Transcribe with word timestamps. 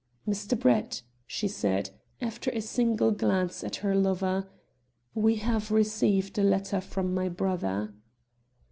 "Mr. 0.27 0.59
Brett," 0.59 1.03
she 1.27 1.47
said, 1.47 1.91
after 2.21 2.49
a 2.55 2.59
single 2.61 3.11
glance 3.11 3.63
at 3.63 3.75
her 3.85 3.93
lover, 3.93 4.47
"we 5.13 5.35
have 5.35 5.69
received 5.69 6.39
a 6.39 6.43
letter 6.43 6.81
from 6.81 7.13
my 7.13 7.29
brother." 7.29 7.93